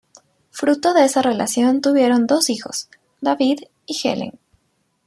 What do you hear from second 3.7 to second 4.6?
y Helen.